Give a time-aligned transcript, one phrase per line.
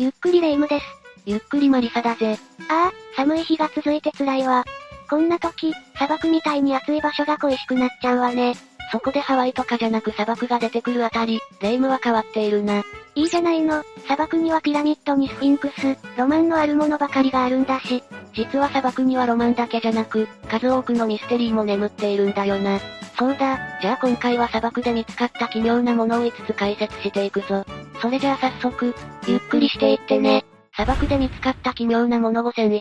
[0.00, 0.84] ゆっくりレ夢ムです。
[1.26, 2.38] ゆっくりマリサだぜ。
[2.70, 4.64] ああ、寒い日が続いて辛いわ。
[5.10, 8.54] こんな時、砂漠みたいに暑い場所が恋しくなっちゃうわね。
[8.92, 12.84] そこでハワイとかじゃなく砂漠が出てくるあたり、レ夢ムは変わっているな。
[13.16, 18.04] いいじゃないの、砂漠にはピラミッドにスフィンクス、ロマンのあるものばかりがあるんだし。
[18.34, 22.78] 実は砂漠にはロマンだけじゃなく、数多くのミステリーも眠っているんだよな。
[23.18, 27.66] そうだ、じゃあ今回は砂漠で見つかった奇妙なものを5つ解説していくぞ。
[28.00, 28.94] それじゃあ早速、
[29.26, 30.44] ゆっくりしていってね。
[30.74, 32.80] 砂漠で見つかった奇妙なもの5001。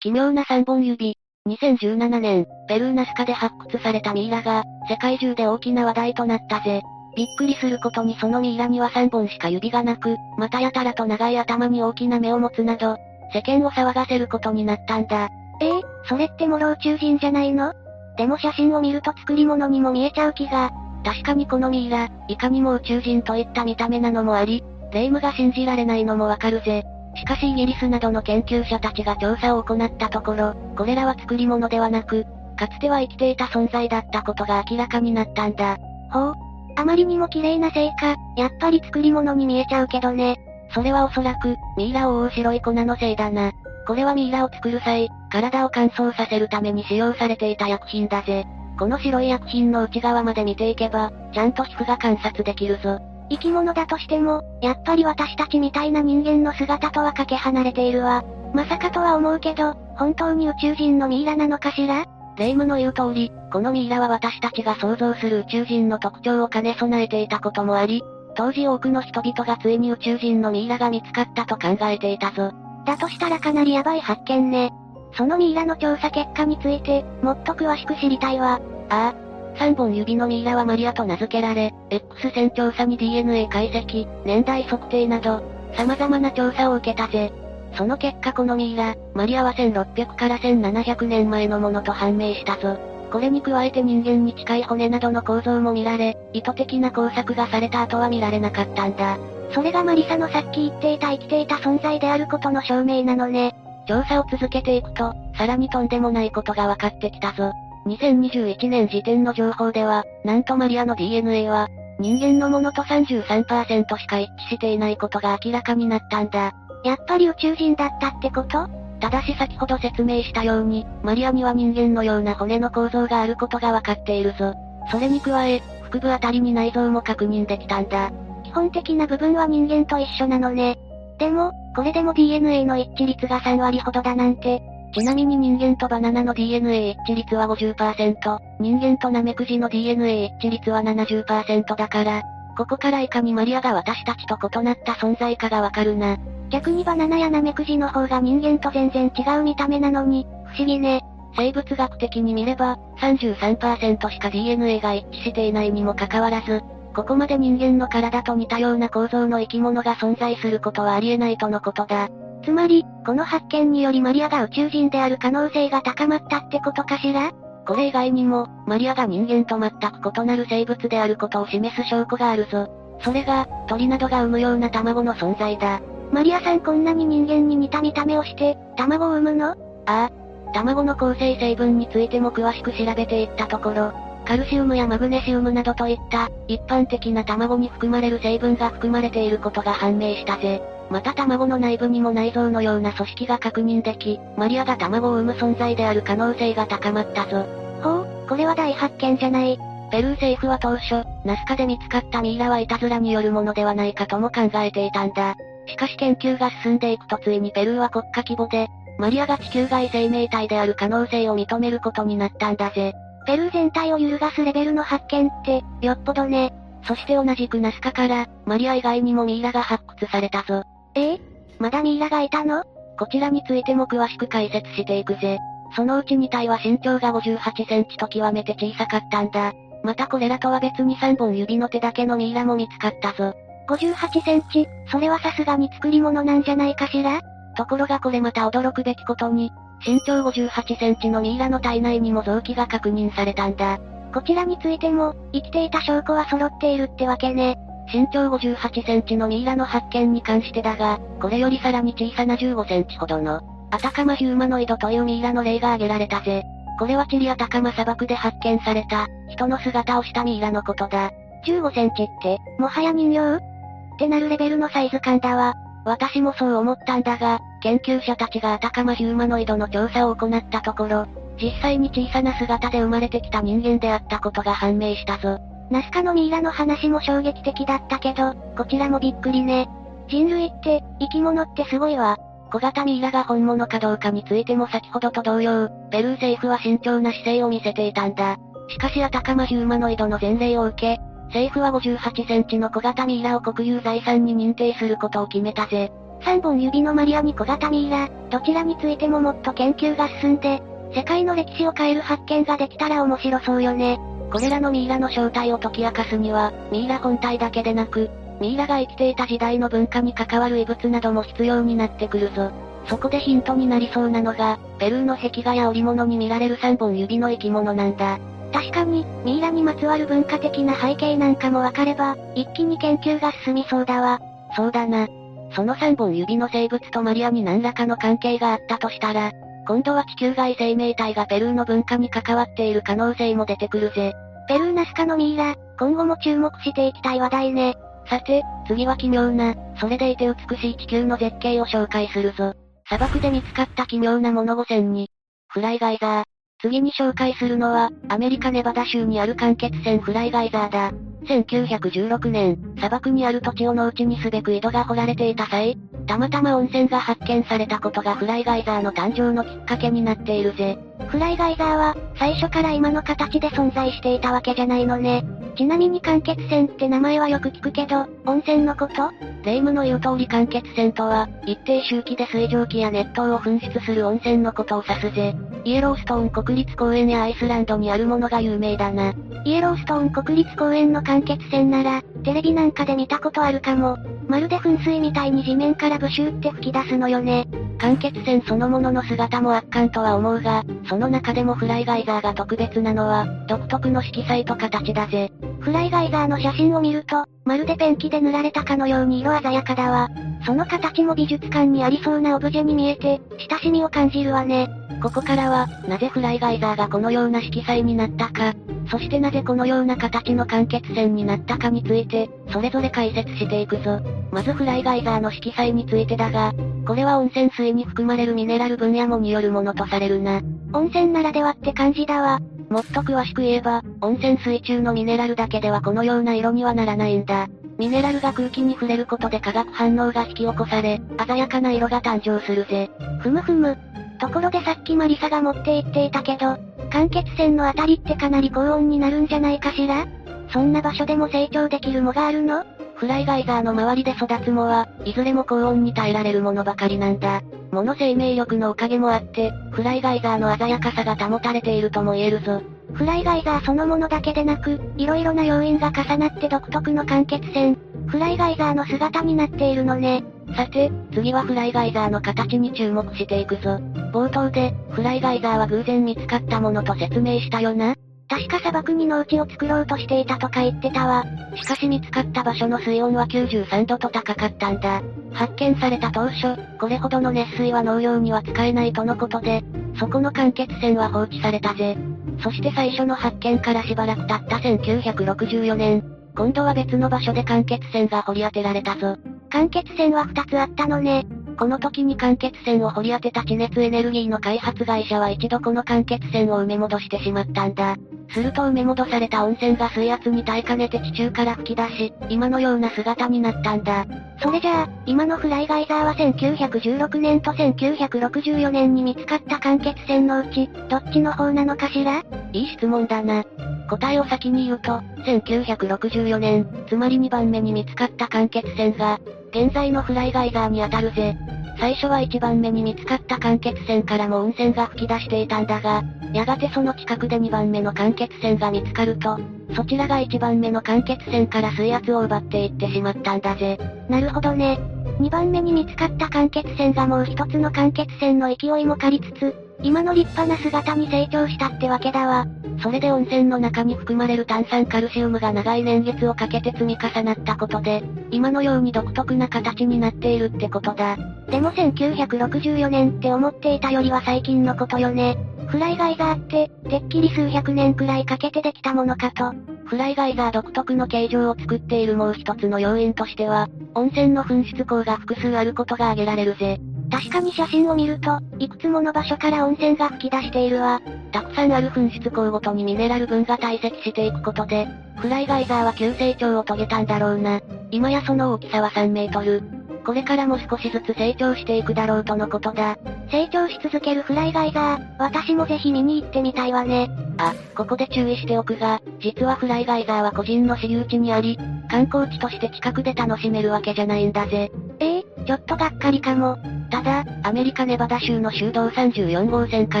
[0.00, 1.16] 奇妙な3本指。
[1.48, 6.82] 2017年、ペルーナスカで発掘されたミイラが、世界中で大きな話題となったぜ。
[7.16, 12.96] びっくりすることにそのミイラには3本しか指がなく、またやたらと長い頭に大きな目を持つなど、
[13.32, 15.28] 世間を騒がせることになったんだ。
[15.60, 17.72] ええー、それってもろ宇宙人じゃないの？
[18.16, 20.70] でも写真を見ると作り物にも見えちゃう気が。
[21.04, 26.84] 確かにこのミイラ、いかにも宇宙人といった見た目なのもあり、霊夢が信じられないのもわかるぜ。
[27.16, 32.24] しかしイギリスなどの研究者たちが調査を行ったところ、これらは作り物ではなく、
[32.56, 35.76] かつては生きていた存在だったことが明らかになったんだ。
[36.10, 36.34] ほう。
[36.76, 40.38] あまりにも綺麗なせいか、やっぱり作り物に見えちゃうけどね。
[40.72, 43.52] それはおそらく、ミイラを覆う白い粉のせいだな。
[43.86, 48.44] これはミイラを作る際、体を乾燥させるために使用されていた薬品だぜ。
[48.78, 53.00] この白い薬品の内側まで見ていけば、ちゃんと皮膚が観察できるぞ。
[53.30, 58.24] 生き物だとしても、やっぱり私たちみたいな人間の姿とはかけ離れているわ。
[58.52, 62.04] まさかとは思うけど、本当に宇宙人のミイラなのかしら？
[62.36, 68.02] 霊夢の言う通り、このミイラは私たちが想像する宇宙人の特徴を兼ね備えていたこともあり、
[68.34, 72.52] 当時多くの人々がついに宇宙人のミイラが見つかったと考えていたぞ。
[72.84, 74.72] だとしたらかなりヤバい発見ね。
[75.16, 78.60] そのミイラの調査結果について、もっと詳しく知りたいわ。
[78.88, 79.24] ああ。
[79.58, 85.42] 3本指のミイラはマリアと名付けられ、X 線調査に DNA 解析、年代測定など、
[85.76, 87.32] 様々な調査を受けたぜ。
[87.76, 92.76] その結果このミイラ、マリアは1600から1700年前のものと判明したぞ。
[93.12, 99.18] これに加えて人間に近い骨などの構造も見られ、意図的な工作がされた後は見られなかったんだ。
[99.52, 103.54] それがマリサのさっき言っていた生きていた存在であることの証明なのね。
[103.86, 107.52] 調査を続けていくと、さらにとんでもないことが分かってきたぞ。
[107.86, 111.68] 2021年時点の情報では、なんとマリアの DNA は、
[111.98, 116.52] 人間のものと33%しか一致していないことが明らかになったんだ。
[116.82, 118.68] やっぱり宇宙人だったってこと？
[119.00, 124.54] ただし先ほど説明したように、マリアには人間のような骨の構造があることがわかっているぞ。
[124.90, 128.10] それに加え、腹部あたりに内臓も確認できたんだ。
[128.44, 130.78] 基本的な部分は人間と一緒なのね。
[131.18, 134.62] でも、これでも DNA の一致率が3割ほどだなんて。
[134.94, 142.22] ちなみに人間とバナナの DNA 一致率は50%、人間とナメクジの DNA 一致率は70%だから、
[142.56, 146.16] ここからいかにマリアが私たちと異なった存在かがわかるな。
[146.50, 151.02] 逆にバナナやナメクジの方が人間と全然違う見た目なのに、不思議ね。
[151.36, 156.62] 生物学的に見れば、33%しか DNA が一致していないにもかかわらず、
[156.94, 162.08] ここまで人間の体と似たような構造の生き物が存在することはありえないとのことだ。
[162.44, 167.32] つまり、この発見によりマリアが宇宙人である可能性が高まったってことかしら？
[167.66, 172.68] これ以外にも、マリアが人間と全く異なる生物であることを示す証拠があるぞ。
[173.00, 175.80] それが、鳥などが産むような卵の存在だ。
[176.12, 179.50] マリアさんこんなに人間に似た見た目をして、卵を産むの？
[179.50, 179.54] あ
[179.86, 180.10] あ。
[180.52, 183.92] 卵の構成成分についても詳しく調べていったところ、
[184.24, 190.62] カルシウムやマグネシウムなどといった、一般的な卵に含まれる成分が含まれていることが判明したぜ。
[190.90, 197.46] また卵の内部にも内臓のような組織が確認でき、マリアが卵を産む存在である可能性が高まったぞ。
[197.82, 199.58] ほう、これは大発見じゃない。
[199.90, 205.36] ペルー政府は当初、ナスカで見つかったミイラはいたずらによるものではないかとも考えていたんだ。
[205.66, 208.68] しかし研究が進んでいくとついにペルーは国家規模で、
[208.98, 212.94] マリアが地球外生命体である可能性を認めることになったんだぜ。
[213.26, 216.52] ペルー全体を揺るがすレベルの発見って、よっぽどね。
[216.86, 220.64] そして同じくナスカから、マリア以外にもミイラが発掘されたぞ。
[220.94, 221.14] え？
[221.14, 221.20] え
[221.58, 222.64] まだミイラがいたの？
[222.98, 225.38] こちらについても詳しく解説していくぜ。
[225.74, 229.52] そのうち2体は身長が58センチと極めて小さかったんだ。
[229.82, 233.34] またこれらとは別に3本指の手だけのミイラも見つかったぞ。
[233.68, 237.20] 58センチ、それはさすがに作り物なんじゃないかしら？
[237.56, 239.50] ところがこれまた驚くべきことに、
[239.86, 243.78] 身長58センチのミイラの体内にも臓器が確認されたんだ。
[244.12, 247.58] こちらについても、生きていた証拠は揃っているってわけね。
[247.92, 253.40] 身長58センチのミイラの発見に関してだが、これよりさらに小さな15センチほどの、
[253.70, 256.44] アタカマヒューマノイドというミイラの例が挙げられたぜ。
[256.78, 261.10] これはチリアタカマ砂漠で発見された、人の姿をしたミイラのことだ。
[261.46, 263.36] 15センチって、もはや人形？
[263.36, 265.54] ってなるレベルのサイズ感だわ。
[265.84, 271.06] 私もそう思ったんだが、研究者たちがアタカマヒューマノイドの調査を行ったところ、
[271.40, 275.38] 実際に小さな姿で生まれてきた人間であったことが判明したぞ。
[275.70, 279.68] ナスカのミイラの話も衝撃的だったけど、こちらもびっくりね。
[280.08, 282.18] 人類って、生き物ってすごいわ。
[282.52, 288.36] 小型ミイラが本物かどうかについても先ほどと同様、ペルー政府は慎重な姿勢を見せていたんだ。
[288.68, 291.00] しかしアタカマヒューマノイドの前例を受け、
[291.34, 295.90] 政府は58センチの小型ミイラを国有財産に認定することを決めたぜ。
[296.22, 300.62] 3本指のマリアに小型ミイラ、どちらについてももっと研究が進んで、
[300.94, 303.98] 世界の歴史を変える発見ができたら面白そうよね。
[304.30, 308.10] これらのミイラの正体を解き明かすには、ミイラ本体だけでなく、
[308.40, 312.52] ミイラが生きていた時代の文化に関わる遺物なども必要になってくるぞ。
[312.86, 318.20] そこでヒントになりそうなのが、ペルーの壁画や織物に見られる3本指の生き物なんだ。
[318.54, 324.20] 確かに、ミイラにまつわる文化的な背景なんかもわかれば、一気に研究が進みそうだわ。
[324.54, 325.08] そうだな。
[325.56, 329.32] その3本指の生物とマリアに何らかの関係があったとしたら、
[329.66, 334.14] 今度は地球外生命体がペルーの文化に関わっている可能性も出てくるぜ。
[334.46, 337.74] ペルーナスカのミイラ、今後も注目していきたい話題ね。
[338.08, 342.52] さて、次は奇妙な、それでいて美しい地球の絶景を紹介するぞ。
[342.86, 345.10] 砂漠で見つかった奇妙なもの5000に。
[345.48, 346.33] フライガイザー。
[346.64, 350.92] 次に紹介するのは、アメリカネバダ州にある間欠泉フライガイザーだ。
[351.26, 355.76] 1916年、砂漠にある土地を農地にすべく井戸が掘られていた際、
[356.06, 360.78] たまたま温泉が発見されたことがフライガイザーの誕生のきっかけになっているぜ。
[361.08, 365.22] フライガイザーは、最初から今の形で存在していたわけじゃないのね。
[365.56, 369.10] ちなみに間欠泉って名前はよく聞くけど、温泉のこと？
[369.44, 375.36] 霊夢の言う通り間欠泉とは、一定周期で水蒸気や熱湯を噴出する温泉のことを指すぜ。
[375.64, 379.14] イエローストーン国立公園やアイスランドにあるものが有名だな。
[379.44, 383.96] イエローストーン国立公園の間欠泉なら、テレビなんかで見たことあるかも。
[384.28, 387.46] まるで噴水みたいに地面からブシューって吹き出すのよね。
[387.78, 395.32] 間欠泉そのものの姿も圧巻とは思うが、その中でもフライガイザーが特別なのは、独特の色彩と形だぜ。
[395.60, 400.08] フライガイザーの写真を見ると、まるでペンキで塗られたかのように色鮮やかだわ。
[400.46, 403.20] その形も美術館にありそうなオブジェに見えて、
[403.50, 404.68] 親しみを感じるわね。
[405.02, 408.54] ここからは、なぜフライガイザーがこのような色彩になったか、
[408.90, 414.00] そしてなぜこのような形の間欠泉になったかについて、それぞれ解説していくぞ。
[414.30, 416.52] まずフライガイザーの色彩についてだが、
[416.86, 420.40] これは温泉水に含まれるミネラル分野もによるものとされるな。
[420.72, 422.40] 温泉ならではって感じだわ。
[422.68, 427.46] もっと詳しく言えば、温泉水中のミネラルだけではこのような色にはならないんだ。
[427.78, 432.90] ミネラルが空気に触れることで化学反応が引き起こされ、鮮やかな色が誕生するぜ。
[433.20, 433.76] ふむふむ。
[434.24, 436.56] ところでさっきマリサが持って言っていたけど、
[436.88, 440.06] 間欠泉のあたりってかなり高温になるんじゃないかしら？
[440.50, 442.64] そんな場所でも成長できる藻があるの？
[442.94, 447.42] フライガイザーの周りで育つ藻は、いずれも高温に耐えられるものばかりなんだ。
[447.70, 452.62] 藻の生命力のおかげもあって、フライガイザーの鮮やかさが保たれているとも言えるぞ。
[452.94, 457.76] フライガイザーそのものだけでなく、色々な要因が重なって独特の間欠泉、
[458.06, 460.24] フライガイザーの姿になっているのね。
[460.56, 463.80] さて、次はフライガイザーの形に注目していくぞ。
[464.12, 467.94] 冒頭で、フライガイザーは偶然見つかったものと説明したよな
[468.28, 471.24] 確か砂漠に農地を作ろうとしていたとか言ってたわ。
[471.56, 475.02] しかし見つかった場所の水温は93度と高かったんだ。
[475.32, 479.62] 発見された当初、これほどの熱水は農業には使えないとのことで、
[479.98, 481.96] そこの間欠泉は放置されたぜ。
[482.42, 486.04] そして最初の発見からしばらく経った1964年、
[486.36, 489.16] 今度は別の場所で間欠泉が掘り当てられたぞ。
[489.54, 491.24] 間欠泉は2つあったのね。
[491.56, 497.94] この時に間欠泉を掘り当てた地熱エネルギーの開発会社は一度この間欠泉を埋め戻してしまったんだ。
[498.30, 504.04] すると埋め戻された温泉が水圧に耐えかねて地中から吹き出し、今のような姿になったんだ。
[504.42, 512.24] それじゃあ、今のフライガイザーは1916年と1964年に見つかった間欠泉のうち、どっちの方なのかしら？
[512.52, 513.44] いい質問だな。
[513.88, 519.20] 答えを先に言うと、1964年、つまり2番目に見つかった間欠泉が、
[519.54, 521.36] 現在のフライガイザーに当たるぜ。
[521.78, 529.38] 最初は1番目に見つかった間欠泉からも温泉が噴き出していたんだが、やがてその近くで2番目の間欠泉が見つかると、
[529.76, 533.78] そちらが1番目の間欠泉から水圧を奪っていってしまったんだぜ。
[534.08, 534.76] なるほどね。
[535.20, 542.46] 2番目に見つかった間欠泉がもう一つの間欠泉の勢いも借りつつ、今の立派な姿に成長したってわけだわ。
[542.82, 551.18] それで温泉の中に含まれる炭酸カルシウムが長い年月をかけて積み重なったことで、今のように独特な形になっているってことだ。
[551.50, 555.36] でも1964年って思っていたよりは最近のことよね。
[555.66, 559.52] フライガイザーって、てっきり数百年くらいかけてできたものかと。
[559.84, 566.80] フライガイザー独特の形状を作っているもう一つの要因としては、温泉の噴出口が複数あることが挙げられるぜ。
[567.14, 571.00] 確かに写真を見ると、いくつもの場所から温泉が噴き出しているわ。
[571.30, 577.60] たくさんある噴出口ごとにミネラル分が堆積していくことで、フライガイザーは急成長を遂げたんだろうな。
[577.92, 579.62] 今やその大きさは3メートル。
[580.04, 582.98] これからも少しずつ成長していくだろうとのことだ。
[583.30, 587.08] 成長し続けるフライガイザー、私もぜひ見に行ってみたいわね。
[587.38, 594.72] あ、ここで注意しておくが、実はフライガイザーは個人の私有地にあり、観光地として近くで楽しめるわけじゃないんだぜ。
[594.98, 596.58] ええー、ちょっとがっかりかも。
[596.90, 600.00] ただ、アメリカネバダ州の州道34号線か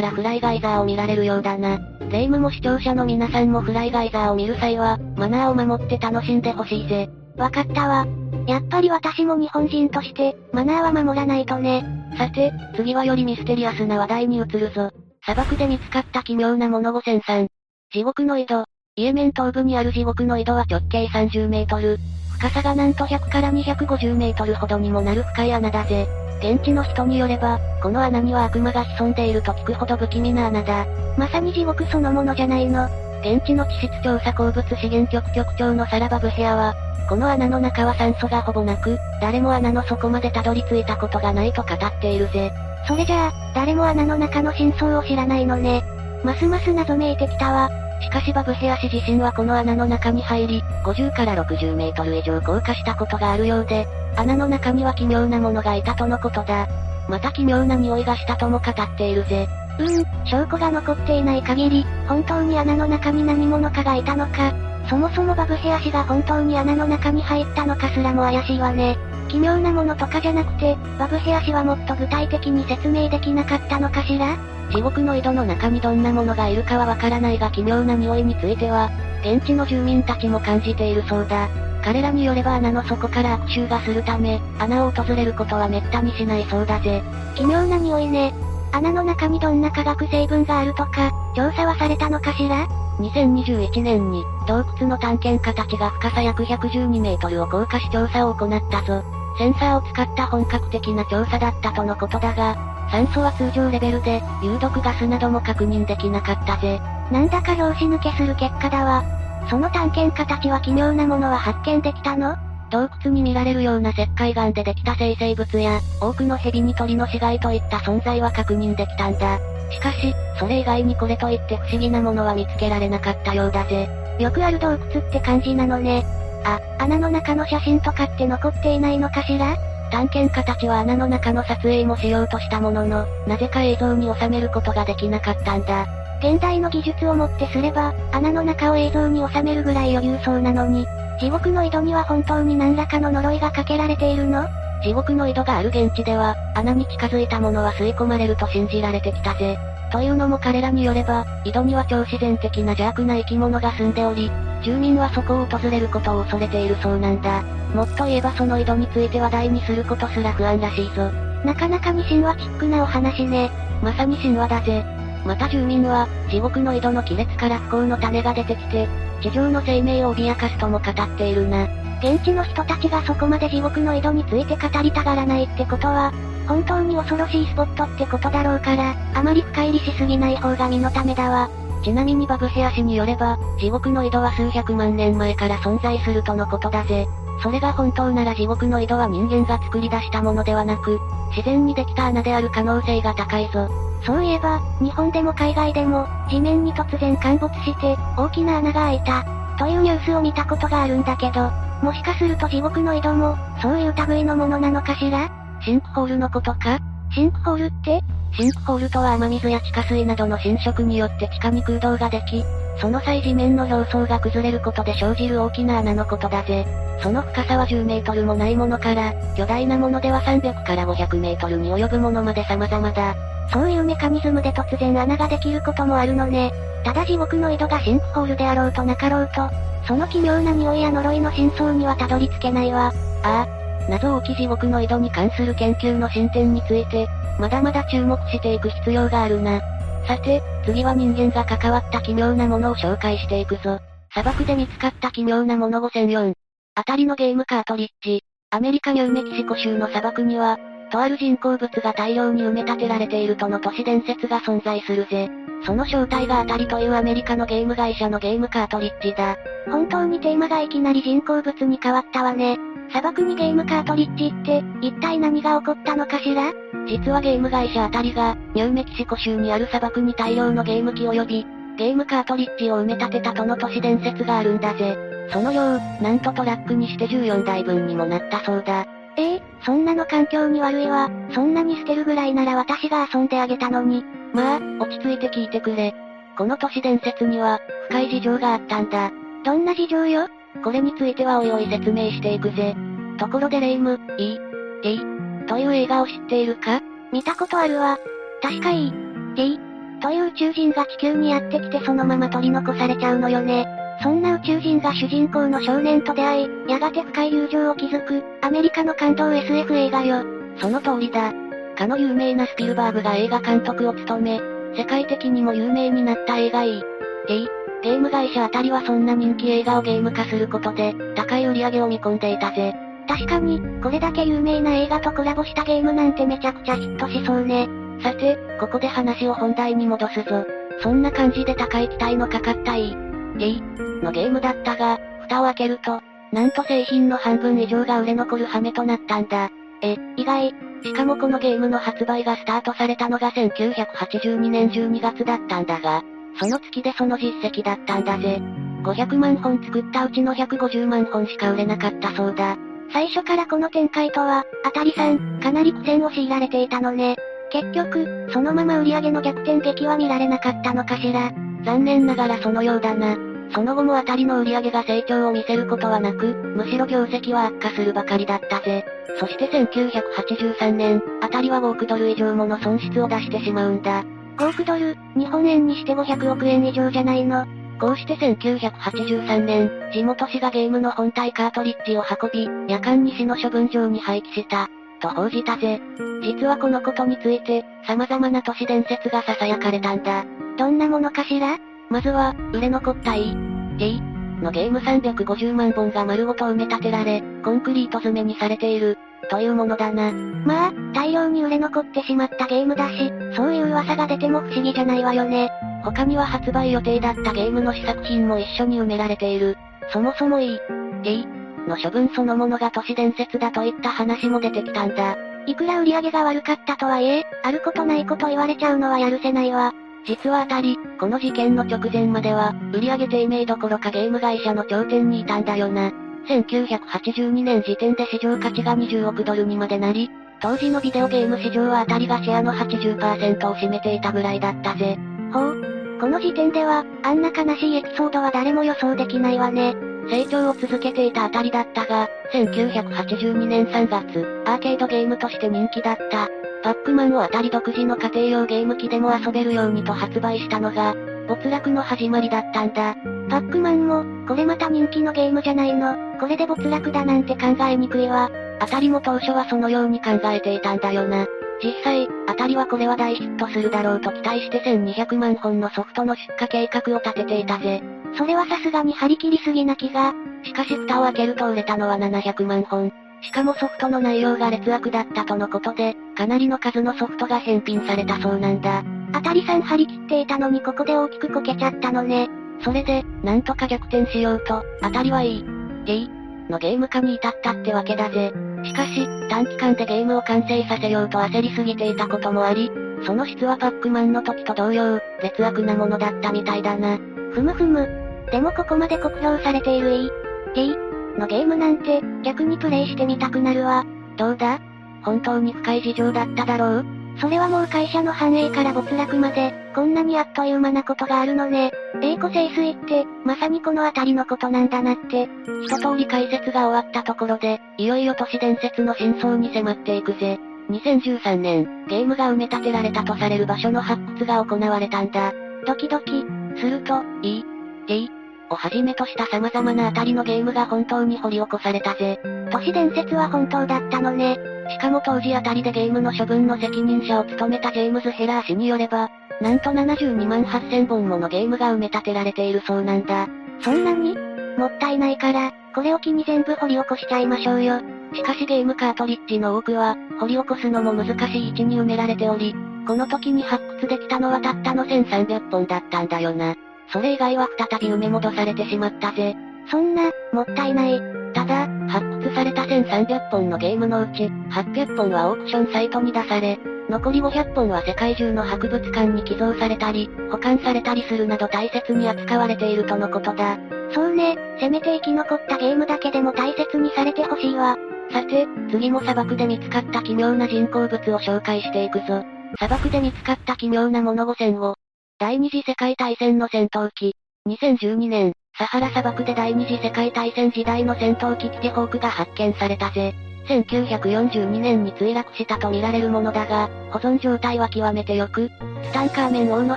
[0.00, 1.78] らフライガイザーを見られるようだな。
[2.10, 7.08] 霊夢も視聴者の皆さんもフライガイザーを見る際は、マナーを守って楽しんでほしいぜ。
[7.36, 8.06] わかったわ。
[8.46, 11.84] やっぱり私も日本人として、マナーは守らないとね。
[12.16, 14.90] さて、次はよりミステリアスな話題に移るぞ。
[15.24, 17.48] 砂漠で見つかった奇妙なもの5003。
[17.92, 18.64] 地獄の井戸。
[18.96, 21.98] イエメン東部にある地獄の井戸は直径30メートル。
[22.38, 26.06] 深さがなんと100から250メートルほどにもなる深い穴だぜ。
[26.44, 30.86] 現地の人によれば、この穴には悪魔が潜んでいると聞くほど不気味な穴だ。
[31.16, 32.84] まさに地獄そのものじゃないの。
[33.22, 36.74] 現地の地質調査鉱物資源局局長のサラバブヘアは、
[37.08, 42.52] この穴の中は酸素がほぼなく、誰も穴の底までたどり着いたことがないと語っているぜ。
[42.86, 45.82] それじゃあ、誰も穴の中の真相を知らないのね。
[46.22, 47.70] ますます謎めいてきたわ。
[48.04, 56.68] しかしバブヘア氏自身はこの穴の中に入り、50から60メートル以上降下したことがあるようで、穴の中には奇妙なものがいたとのことだ。
[57.08, 59.48] また奇妙な匂いがしたとも語っているぜ。
[59.78, 64.52] うーん、証拠が残っていない限り、本当に穴の中に何者かがいたのか、
[64.88, 68.98] そもそもバブヘア氏が本当に穴の中に入ったのかすらも怪しいわね。
[69.28, 74.36] 奇妙なものとかじゃなくて、バブヘア氏はもっと具体的に説明できなかったのかしら？
[74.70, 78.90] 地獄の井戸の中にどんなものがいるかはわからないが奇妙な匂いについては、
[79.22, 81.48] 現地の住民たちも感じているそうだ。
[81.82, 87.02] 彼らによれば穴の底から悪臭がするため、穴を訪れることは滅多にしないそうだぜ。
[87.34, 88.34] 奇妙な匂いね。
[88.72, 92.66] 穴の中にどんな化学成分があるとか、調査はされたのかしら
[92.98, 99.02] ？2021年に、洞窟の探検家たちが深さ約112メートルを降下し調査を行ったぞ。
[99.36, 106.80] センサーを使った本格的な調査だったとのことだが、酸素は通常レベルで、有毒ガスなども確認できなかったぜ。
[107.10, 109.04] なんだか拍子抜けする結果だわ。
[109.50, 112.36] その探検家たちは奇妙なものは発見できたの？
[112.70, 119.38] 洞窟に見られるような石灰岩でできた生成物や、多くの蛇に鳥の死骸といった存在は確認できたんだ。
[119.70, 123.88] しかし、それ以外にこれといって不思議なものは見つけられなかったようだぜ。
[124.18, 126.04] よくある洞窟って感じなのね。
[126.44, 129.56] あ、穴の中の写真とかって残っていないのかしら？
[129.94, 135.86] 探検家たちは穴の中の撮影もしようとしたものの、なぜか映像に収めることができなかったんだ。
[136.18, 140.84] 現代の技術をもってすれば、穴の中を映像に収めるぐらい余裕そうなのに、
[141.20, 144.44] 地獄の井戸には本当に何らかの呪いがかけられているの？
[144.82, 149.56] 地獄の井戸がある現地では、穴に近づいたものは吸い込まれると信じられてきたぜ。
[149.92, 154.28] というのも彼らによれば、井戸には超自然的な邪悪な生き物が住んでおり、
[154.64, 157.42] 住民はそこを訪れることを恐れているそうなんだ。
[157.74, 161.10] もっと言えばその井戸について話題にすることすら不安らしいぞ。
[161.44, 163.50] なかなかに神話チックなお話ね。
[163.82, 164.84] まさに神話だぜ。
[165.26, 168.88] また住民は、地獄の井戸の亀裂から不幸の種が出てきて、
[169.22, 171.68] 地上の生命を脅かすとも語っているな。
[172.00, 176.12] 現地の人たちがそこまで地獄の井戸について語りたがらないってことは、
[176.46, 181.48] 本当に恐ろしいスポットってことだろうから、あまり深入りしすぎない方が身のためだわ。
[181.84, 187.06] ちなみにバブヘア氏によれば、地獄の井戸は数百万年前から存在するとのことだぜ。
[187.42, 190.98] それが本当なら地獄の井戸は人間が作り出したものではなく、
[191.30, 193.68] 自然にできた穴である可能性が高いぞ。
[194.06, 199.24] そういえば、日本でも海外でも、地面に突然陥没して、大きな穴が開いた、
[199.58, 201.50] というニュースを見たことがあるんだけど、
[201.82, 205.30] もしかすると地獄の井戸も、そういう類のものなのかしら？
[205.62, 206.78] シンクホールのことか？
[207.12, 208.02] シンクホールって
[208.36, 212.44] シンクホールとは雨水や地下水などの浸食によって地下に空洞ができ、
[212.80, 216.66] その際地面の表層が崩れることで生じる大きな穴のことだぜ。
[217.00, 223.14] その深さは10メートルもないものから、巨大なものでは300から500メートルに及ぶものまで様々だ。
[223.52, 226.52] そういうメカニズムで突然穴ができることもあるのね。
[226.82, 229.48] ただ地獄の井戸がシンクホールであろうとなかろうと、
[229.86, 232.92] その奇妙な匂いや呪いの真相にはたどり着けないわ。
[233.22, 233.63] ああ。
[233.88, 237.06] 謎多き地獄の井戸に関する研究の進展について、
[237.38, 239.60] まだまだ注目していく必要があるな。
[240.06, 243.78] さて、次は人間が関わった奇妙なものを紹介していくぞ。
[244.12, 246.34] 砂漠で見つかった奇妙なもの5004。
[246.76, 248.22] あたりのゲームカートリッジ。
[248.50, 250.58] アメリカニューメキシコ州の砂漠には、
[250.90, 255.28] とある人工物が大量に埋め立てられているとの都市伝説が存在するぜ。
[255.66, 259.36] その正体が当たりというアメリカのゲーム会社のゲームカートリッジだ。
[259.66, 262.58] 本当にテーマがいきなり人工物に変わったわね。
[262.90, 266.52] 砂漠にゲームカートリッジって、一体何が起こったのかしら？
[266.86, 274.96] 実はゲーム会社あたりが、ニューメキシコ州にある砂漠に大量のゲーム機を呼び、ゲームカートリッジを埋め立てたとの都市伝説があるんだぜ。
[275.30, 278.86] その量、なんとトラックにして14台分にもなったそうだ。
[279.16, 281.10] ええー、そんなの環境に悪いわ。
[281.32, 284.04] そんなに捨てるぐらいなら私が遊んであげたのに。
[284.32, 285.94] まあ、落ち着いて聞いてくれ。
[286.36, 289.10] この都市伝説には、深い事情があったんだ。
[289.44, 290.28] どんな事情よ？
[290.62, 292.76] これについてはおいおい説明していくぜ。
[293.18, 294.38] ところでレイム、E、
[294.82, 295.00] D、
[295.46, 296.80] という映画を知っているか？
[297.12, 297.98] 見たことあるわ。
[298.42, 298.92] 確か E、
[299.36, 299.60] D、
[300.00, 303.66] という宇宙人が地球にやってきてそのまま取り残されちゃうのよね。
[304.02, 310.24] そんな宇宙人が主人公の少年と出会い、やがて深い友情を築く、アメリカの感動 SF 映画よ。
[310.58, 311.32] その通りだ。
[311.76, 314.40] かの有名なスピルバーグが映画監督を務め、
[314.76, 316.82] 世界的にも有名になった映画 E、
[317.28, 317.48] D、
[317.84, 322.74] ゲーム会社あたりはそんな人気映画をゲーム化することで、高い売り上げを見込んでいたぜ。
[323.06, 327.68] 確かに、これだけ有名な映画とコラボしたゲームなんてめちゃくちゃヒットしそうね。
[328.02, 330.46] さて、ここで話を本題に戻すぞ。
[330.80, 332.96] そんな感じで高い期待のかかった E、
[333.36, 333.62] D
[334.02, 336.00] のゲームだったが、蓋を開けると、
[336.32, 339.50] なんと製品の半分以上が売れ残る羽目となったんだ。
[339.82, 340.54] え、意外。
[340.82, 346.02] しかもこのゲームの発売がスタートされたのが1982年12月だったんだが、
[346.38, 348.40] その月でその実績だったんだぜ。
[348.82, 352.56] 500万本作ったうちの150万本しか売れなかったそうだ。
[352.92, 357.16] 最初からこの展開とは、あたりさん、かなり苦戦を強いられていたのね。
[357.50, 361.32] 結局、そのまま売り上げの逆転劇は見られなかったのかしら。
[361.64, 363.16] 残念ながらそのようだな。
[363.54, 368.84] その後もあたりの売り上げが成長を見せることはなく、むしろ業績は悪化するばかりだったぜ。
[369.18, 374.04] そして1983年、あたりは5億ドル以上もの損失を出してしまうんだ。
[374.36, 377.46] 5億ドル、日本円にして500億円以上じゃないの。
[377.80, 384.68] こうして1983年、地元市がゲームの本体カートリッジを運び、夜間に市の処分場に廃棄した、
[385.00, 385.80] と報じたぜ。
[386.22, 390.24] 実はこのことについて、様々な都市伝説が囁かれたんだ。
[390.56, 391.58] どんなものかしら？
[391.90, 393.36] まずは、売れ残った E、
[393.76, 394.00] D
[394.40, 400.12] のゲーム350万本が丸ごと埋め立てられ、コンクリート詰めにされている、というものだな。
[400.12, 405.50] まあ、大量に売れ残ってしまったゲームだし、そういう噂が出ても不思議じゃないわよね。
[405.84, 409.56] 他には発売予定だったゲームの試作品も一緒に埋められている。
[409.92, 410.58] そもそも E、
[411.02, 411.26] D
[411.68, 415.16] の処分そのものが都市伝説だといった話も出てきたんだ。
[415.46, 419.72] いくら売り上げが悪かったとはいえ、あることないこと言われちゃうのはやるせないわ。
[420.06, 425.92] 実はあたり、この事件の直前までは、売り上げ低迷どころかゲーム会社の頂点にいたんだよな。
[426.28, 430.10] 1982年時点で市場価値が20億ドルにまでなり、
[430.40, 434.98] 当時のビデオゲーム市場はあたりがシェアの80%を占めていたぐらいだったぜ。
[435.32, 435.98] ほう。
[436.00, 439.74] この時点では、あんな悲しいエピソードは誰も予想できないわね。
[440.10, 446.28] 成長を続けていたあたりだったが、1982年3月、アーケードゲームとして人気だった、
[446.62, 450.94] パックマンを当たり独自の家庭用ゲーム機でも遊べるようにと発売したのが、
[451.26, 452.94] 没落の始まりだったんだ。
[453.28, 455.96] パックマンも、これまた人気のゲームじゃないの。
[456.20, 458.30] これで没落だなんて考えにくいわ。
[458.60, 461.26] 当たりも当初はそのように考えていたんだよな。
[461.62, 467.82] 実際、当たりはこれは大ヒットするだろうと期待して1200万本のソフトの出荷計画を立てていたぜ。
[468.16, 470.12] それはさすがに張り切りすぎな気が。
[470.42, 472.92] しかし蓋を開けると売れたのは700万本。
[473.22, 478.84] しかもソフトの内容が劣悪だったとのことで、かなりの数のソフトが返品されたそうなんだ。
[479.14, 482.28] あたりさん張り切っていたのにここで大きくこけちゃったのね。
[482.64, 485.44] それで、なんとか逆転しようと、あたりはいい。
[485.86, 486.10] D
[486.50, 488.32] のゲーム化に至ったってわけだぜ。
[488.64, 492.72] しかし、短期間でゲームを完成させようと焦りすぎていたこともあり、
[493.06, 496.98] その質はパックマンの時と同様、劣悪なものだったみたいだな。
[497.32, 497.88] ふむふむ。
[498.32, 500.10] でもここまで酷評されている E、
[500.56, 500.76] D
[501.18, 503.84] のゲームなんて、逆にプレイしてみたくなるわ。
[504.16, 504.58] どうだ？
[505.04, 507.03] 本当に深い事情だっただろう？
[507.20, 511.70] それはもう会社の繁栄から没落まで、こんなにあっという間なことがあるのね。
[512.02, 515.28] 栄枯盛衰って、まさにこの辺りのことなんだなって。
[515.64, 520.38] 一通り解説が終わったところで、いよいよ都市伝説の真相に迫っていくぜ。
[520.70, 525.32] 2013年、ゲームが埋め立てられたとされる場所の発掘が行われたんだ。
[525.66, 526.24] ドキドキ。
[526.56, 527.44] すると、E、
[527.86, 528.10] D、
[528.50, 532.20] をはじめとした様々なあたりのゲームが本当に掘り起こされたぜ。
[532.50, 534.38] 都市伝説は本当だったのね。
[534.70, 543.26] しかも当時あたりでゲームの処分の責任者を務めたジェームズ・ヘラー氏によれば、なんと72万8000本ものゲームが埋め立てられているそうなんだ。
[543.60, 544.16] そんなに？
[544.56, 547.80] もったいないから、これを機に全部掘り起こしちゃいましょうよ。
[548.14, 552.54] しかしゲームカートリッジの多くは、掘り起こすのも難しい位置に埋められており、
[552.86, 556.54] この時に発掘できたのはたったの1300本だったんだよな。
[556.94, 559.34] それ以外は再び埋め戻されてしまったぜ。
[559.68, 561.00] そんな、もったいない。
[561.34, 566.56] ただ、発掘された1300本のゲームのうち、800本はオークションサイトに出され、
[566.88, 573.58] 残り500本は世界中の博物館に寄贈されたり、保管されたりするなど大切に扱われているとのことだ。
[573.92, 577.76] そうね、せめて生き残ったゲームだけでも大切にされてほしいわ。
[578.12, 582.24] さて、次も砂漠で見つかった奇妙な人工物を紹介していくぞ。
[582.58, 584.76] 砂漠で見つかった奇妙なもの5選を。
[585.20, 587.14] 第二次世界大戦の戦闘機。
[587.48, 593.14] 2012年、サハラ砂漠で第二次世界大戦時代の戦闘機キテホークが発見されたぜ。
[593.46, 598.50] 1942年に墜落したとみられるものだが、保存状態は極めて良く、
[598.82, 599.76] ツタンカーメン王の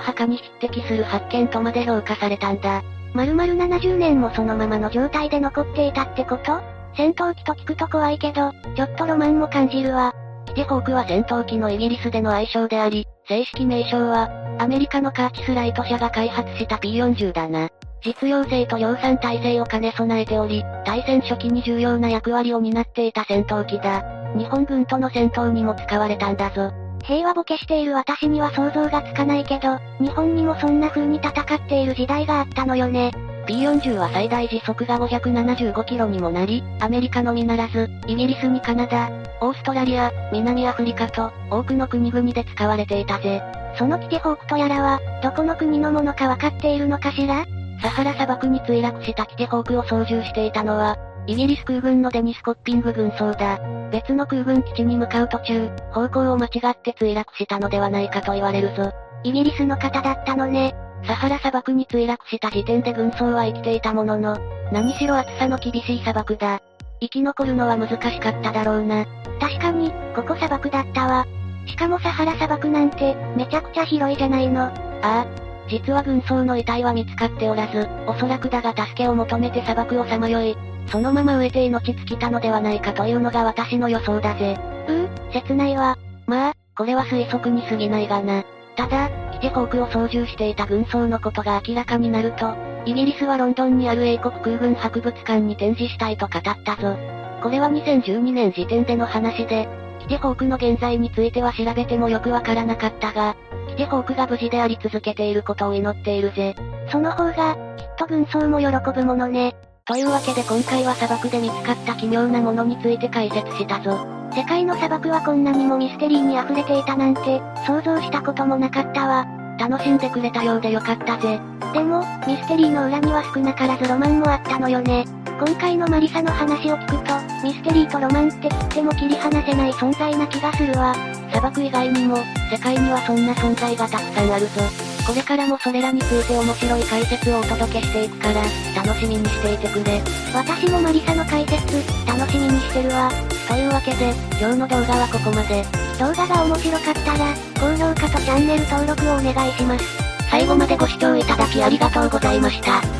[0.00, 2.82] 墓に匹敵する発見とまで評価されたんだ。
[3.14, 6.60] 丸々70年もそのままの状態で残っていたってこと？
[6.96, 10.12] 戦闘機と聞くと怖いけど、ちょっとロマンも感じるわ。
[10.48, 17.68] キテホークは戦闘機のイギリスでの愛称であり、正式名称は、アメリカのカーチスライト社が開発した P40 だな。
[18.02, 24.02] 実用性と量産体制を兼ね備えており、対戦初期に重要な役割を担っていた戦闘機だ。
[24.36, 26.72] 日本軍との戦闘にも使われたんだぞ。
[27.04, 33.10] 平和ボケしている私には想像がつかないけど、日本にもそんな風に戦っている時代があったのよね。
[33.46, 43.42] P40 は最大時速が575キロにもなり、アメリカのみならず、イギリスにカナダ、オーストラリア、南アフリカと、多くの国々で使われていたぜ。
[43.78, 47.46] そのキテホークとやらは、どこの国のものかわかっているのかしら？
[47.80, 50.96] サハラ砂漠に墜落したキテホークを操縦していたのは、
[51.28, 53.60] イギリス空軍のデニス・コッピング軍曹だ。
[53.92, 58.92] 別の空軍基地に向かう途中、方向を間違って墜落したのではないかと言われるぞ。
[59.22, 60.74] イギリスの方だったのね。
[61.06, 64.36] サハラ砂漠に墜落した時点で軍曹は生きていたものの、
[64.72, 66.60] 何しろ暑さの厳しい砂漠だ。
[67.00, 69.06] 生き残るのは難しかっただろうな。
[69.48, 71.26] 確かに、ここ砂漠だったわ。
[71.66, 74.64] しかもサハラ砂漠なんて、めちゃくちゃ広いじゃないの。
[74.64, 75.26] ああ、
[75.68, 80.56] 実は軍曹の遺体は見つかっておらず、おそらくだが助けを求めて砂漠をさまよい、
[80.86, 84.58] そのまま植えて命尽きたのではないかというのが私の予想だぜ。
[84.86, 85.96] うう、切ないわ。
[86.26, 88.44] まあ、これは推測に過ぎないがな。
[88.76, 89.08] ただ、
[89.40, 97.17] 基地航空を操縦していた軍曹のことが明らかになると、イギリスはロンドンにある英国空軍博物館に展示したいと語ったぞ。
[97.42, 99.68] これは2012年時点での話で、
[100.00, 103.36] キテホークの現在については調べてもよくわからなかったが、
[103.68, 106.54] キテホークが無事であり続けていることを祈っているぜ。
[106.90, 109.54] その方が、きっと軍曹も喜ぶものね。
[109.84, 114.06] というわけで今回は砂漠で見つかった奇妙なものについて解説したぞ。
[114.34, 119.26] 世界の砂漠はこんなにもミステリーに溢れていたなんて、想像したこともなかったわ。
[119.58, 121.40] 楽しんでくれたようでよかったぜ。
[121.72, 125.04] でも、ミステリーの裏には少なからずロマンもあったのよね。
[125.38, 130.94] 今回のマリサの話を聞くと、ミステリーとロマンって切っても切り離せない存在な気がするわ。
[131.30, 132.18] 砂漠以外にも、
[132.50, 134.60] 世界にはそんな存在がたくさんあるぞ。
[135.06, 138.42] これからもそれらについて面白い解説をお届けしていくから、
[138.74, 140.02] 楽しみにしていてくれ。
[140.34, 143.10] 私もマリサの解説、楽しみにしてるわ。
[143.46, 145.64] というわけで、今日の動画はここまで。
[145.98, 149.84] 動画が面白かったら、高評価とチャンネル登録をお願いします。
[150.30, 152.97] 最後までご視聴いただきありがとうございました。